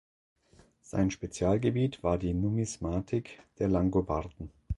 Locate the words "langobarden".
3.67-4.51